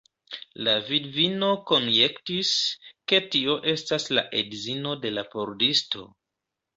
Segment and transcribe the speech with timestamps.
[0.67, 2.53] La vidvino konjektis,
[3.13, 6.03] ke tio estas la edzino de la pordisto.